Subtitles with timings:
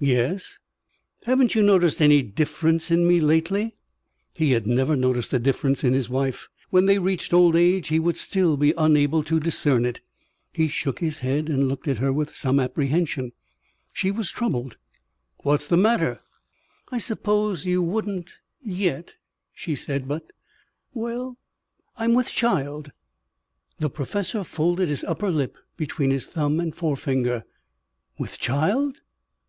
[0.00, 0.58] "Yes?"
[1.26, 3.76] "Haven't you noticed any difference in me lately?"
[4.34, 6.48] He had never noticed a difference in his wife.
[6.70, 10.00] When they reached old age, he would still be unable to discern it.
[10.52, 13.30] He shook his head and looked at her with some apprehension.
[13.92, 14.76] She was troubled.
[15.44, 16.18] "What's the matter?"
[16.90, 18.30] "I suppose you wouldn't
[18.60, 19.14] yet,"
[19.52, 20.08] she said.
[20.08, 20.32] "But
[20.94, 21.38] well
[21.96, 22.90] I'm with child."
[23.78, 27.44] The professor folded his upper lip between his thumb and forefinger.
[28.18, 29.00] "With child?